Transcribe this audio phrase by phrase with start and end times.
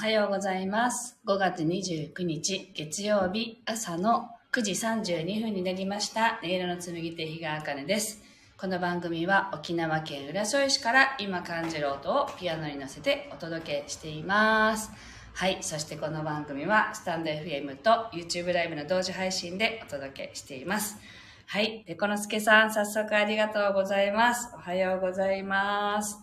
[0.00, 1.18] はようございます。
[1.26, 6.40] 5月29日月曜日朝の9時32分になりました。
[6.42, 8.22] 音色の紡手日川茜です。
[8.56, 14.90] この番組は沖縄県浦添市から今感じる音をピアノに乗せてお届けしています。
[15.34, 15.58] はい。
[15.60, 20.96] そしてこの番組はスタンド FM と YouTube ライブの同時配信でお届けしています。
[21.44, 21.84] はい。
[21.86, 24.48] で、このすけさん、早速ありがとうございます。
[24.54, 26.16] おはようございます。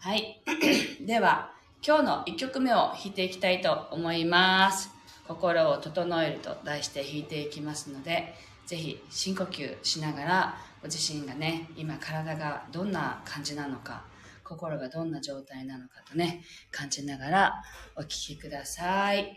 [0.00, 0.42] はい。
[1.00, 1.53] では、
[1.86, 4.88] 今日の1曲目を弾いていきたいと思います。
[5.28, 8.32] 心を整えると題して弾いていきますので、
[8.64, 14.02] ぜひ深呼吸しながら、ご自身がね、今体がどんな感じなのか、
[14.42, 17.62] 心がどんな状態なのかとね、感じながら
[17.96, 19.36] お聴きください。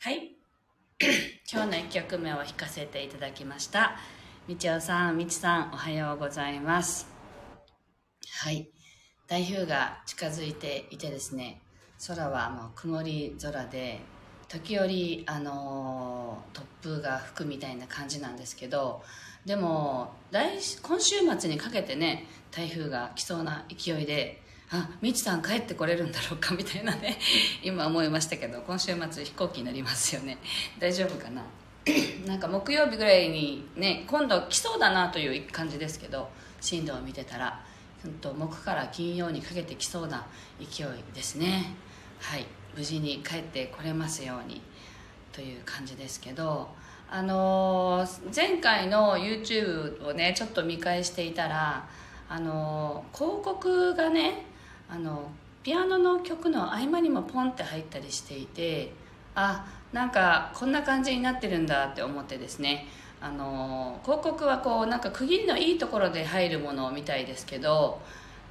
[0.00, 0.36] はい。
[1.52, 3.96] 今日の1曲目を弾かせていただきました。
[4.46, 7.08] みちおさん、みちさん、おはようございます。
[8.30, 8.70] はい。
[9.26, 11.60] 台風が近づいていてですね、
[12.06, 14.00] 空はもう曇り空で、
[14.46, 19.02] 時折、あのー突風が吹くみたいな感じなんですけど、
[19.44, 27.18] でも、来今週末にかけてね、台風が来そうな勢いで、あ、みちさん帰ってこれるんだろうかみたいなね、
[27.62, 30.38] 今思いましたけど、今週末飛行機に乗りますよね。
[30.78, 31.42] 大丈夫かな？
[32.26, 36.28] なんか木曜日ぐらいにね、今度来そうだなという感じですけど、
[36.60, 37.60] 進路を見てたら、
[38.04, 40.26] うんと木から金曜にかけてきそうな
[40.60, 41.74] 勢いですね。
[42.20, 42.46] はい。
[42.76, 44.60] 無事に帰ってこれますように
[45.32, 46.68] という感じですけど、
[47.10, 51.88] あのー前回の YouTube をね、ちょっと見返していたら、
[52.28, 54.44] あのー広告がね、
[54.90, 55.30] あの
[55.62, 58.92] ピアノの曲の合間にもポンって入ったりしていて
[59.34, 62.86] あなんかこんな感じになってるんだって思ってですね。
[63.20, 68.00] あの広告はこうなんか区切りのいいところで入るものみたいですけど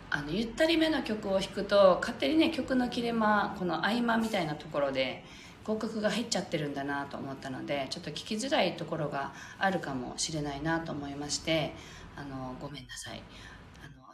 [0.09, 5.23] あのゆったりめの曲を弾くと勝手にね曲の切れ間この合間みたいなところで
[5.63, 11.73] 広告が入っちゃってるんだなと思ったのでちょっと聞きづらいところがあるかもしれないなと思いまして
[12.15, 13.21] あのごめんなさい。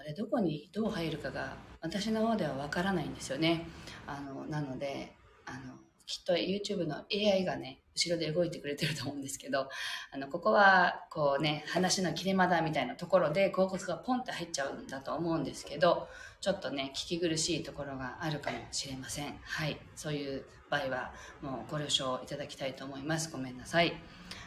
[0.03, 3.65] あれどこにどう入るかが私の方ではわからないんですよね
[4.05, 5.15] あのなので
[5.45, 9.69] あのきっと YouTube の AI がね、後ろで動いてくれてると思うんですけど、
[10.11, 16.07] あの、ここは、こうね、話の切れ間だみたいなところで広告がポンって入っちゃうんだと思うんですけど、
[16.41, 19.37] ちょっとね、聞き苦しいところがあるかもしれません。
[19.41, 19.79] はい。
[19.95, 23.31] そういう場合は、もうご了承いただきたいと思います。
[23.31, 23.93] ごめんなさい。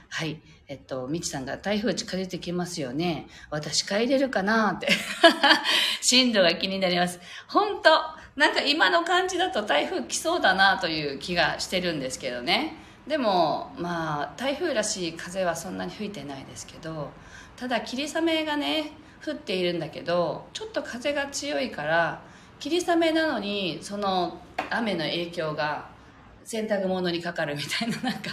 [0.09, 0.41] はい。
[0.69, 3.29] えっと、みちさんが台風近づいてきますよね。
[3.51, 4.89] 私帰れるかなって。
[6.01, 7.21] 進路が気になります。
[7.49, 7.91] 本当
[8.39, 12.75] なんか今の感じだと台風来そうだなという気がしてるんですけどね。
[13.07, 17.11] でも、まあ、台風らしい風はそんなに吹いてないですけど、
[17.57, 18.93] ただ霧雨がね、
[19.25, 22.23] 降っているんだけど、ちょっと風が強いから、
[22.59, 25.89] 霧雨なのに、その雨の影響が
[26.45, 28.31] 洗濯物にかかるみたいな、なんか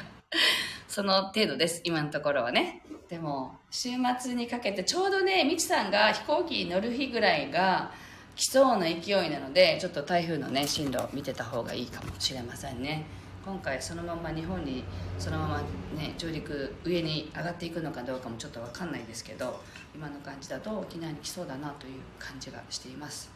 [0.94, 2.84] その程度です、今のところはね。
[3.10, 7.92] でも、週末にかけて、ちょうどね、みちさんが飛行機に乗る日ぐらいが
[8.36, 13.07] 来そうな勢いなので、ちょっと台風のね、進路を見てた方がいいかもしれませんね。
[13.44, 14.84] 今回そのまま日本に
[15.18, 15.57] そのまま
[15.98, 19.60] ね上陸上に上がっていくのかどうかもちょっと分かんないですけど
[19.94, 23.30] 今の感じだと沖縄に来そうだなという感じがしています。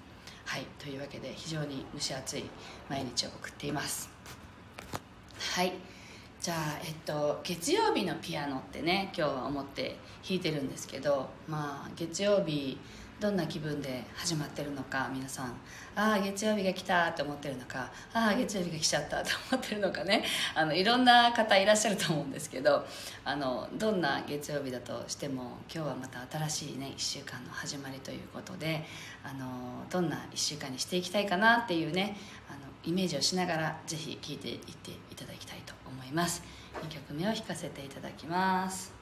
[0.46, 0.66] はい。
[0.80, 2.46] というわけで非常に蒸し暑い
[2.88, 4.10] 毎日を送っています。
[5.56, 5.74] はい。
[6.48, 12.80] じゃあ、えっと、月曜日のピアノってね今日は思って弾いてるんですけどまあ月曜日
[13.20, 15.48] どんな気分で始まってるのか皆さん。
[15.96, 20.24] ああ月曜日が来たと思ってるのかああ月曜日が来ちゃったと思ってるのかね。
[20.56, 22.86] あのいろんな方いらっしゃると思うんですけど
[23.26, 28.86] あのどんな月曜日だとしても今日はまた新しいね1週間の始まりということで
[29.24, 32.16] あのどんな1週間にしていきたいかなっていうね
[32.84, 36.44] イメージをしながらぜひ聴いていっていただきたいと思います。
[36.84, 38.97] 2曲目を弾かせていただきます。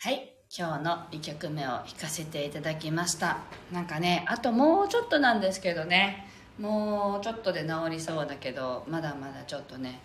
[0.00, 3.38] はい今日の2曲目を弾かせていただきました。
[3.72, 6.28] なんかねあともうちょっとなんですけどね。
[6.56, 9.98] もうちょっとで治りそうだけどまだまだちょっとね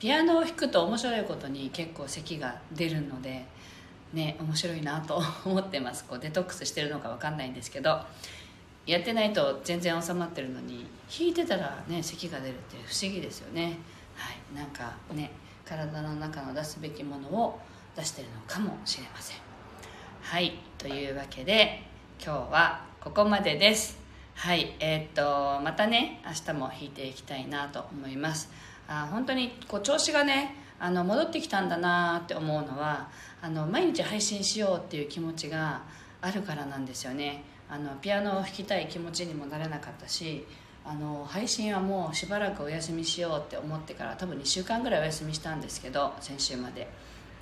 [0.00, 3.46] ピアノを弾くと面白いことに結構咳が出るので
[4.12, 6.04] ね面白いなと思ってます。
[6.06, 8.00] こうデトックスしてるのか分かんないんですけど
[8.84, 13.78] やってないと全然収まってるのに弾いてたらね咳が出るって不思議ですよね。
[14.16, 15.30] はいなんかね
[15.64, 17.60] 体の中の出すべきものを
[17.96, 19.36] 出してるのかもしれません。
[20.20, 21.82] はいというわけで
[22.22, 23.98] 今日はここまでです。
[24.34, 28.50] はいえー、っとまたね明日も弾いていきたいなと思います。
[28.88, 33.08] あ本当にこう調子がねあの戻ってきたんだなって思うのは
[33.40, 35.82] あの毎日配信しようっていう気持ちが
[36.20, 37.44] あるからなんですよね。
[37.68, 40.46] あのピアノを弾きたい気持ちにもなれなかったし
[40.84, 46.88] あの配信はもうしばらくお休みしようって思ってから多分2週間ぐらいお休みしたんですけど先週まで。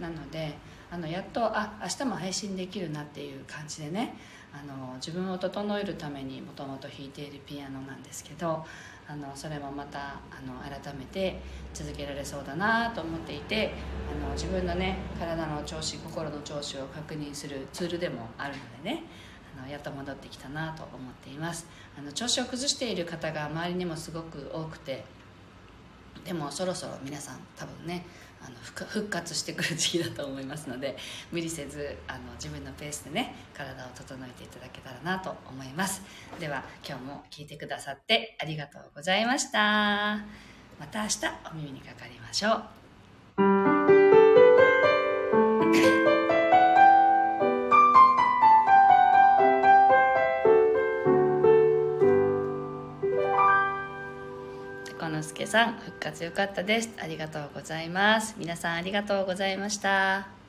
[0.00, 0.54] なので
[0.90, 4.16] あのやっとあ明日も配信できるなっていう感じでね
[4.52, 8.64] あの自分を整えるためにもともと弾いているピアノなんですけど
[9.06, 11.40] あのそれもまたあの改めて
[11.74, 13.74] 続けられそうだなと思っていて
[14.24, 19.02] あの自分のね体の調子心の調子を確認するツールでもあるのでね
[19.58, 21.66] あのやっと戻ってきたなと思っています。
[21.96, 25.04] あの調子を崩している方が周りにもすごく多くて
[26.24, 28.06] でもそろそろ皆さん多分ね
[28.44, 30.96] あの復活してくる時期だと思いますので
[31.32, 36.02] 無理せずあの自分のペースでね体を整えていただけたらなと思います。
[36.38, 40.24] では今日も聞いてくださってありがとうございました。
[40.78, 41.18] また明日
[41.52, 42.83] お耳にかかりましょう。
[55.54, 56.90] さん復活良かったです。
[57.00, 58.34] ありがとうございます。
[58.38, 60.43] 皆さんありがとうございました。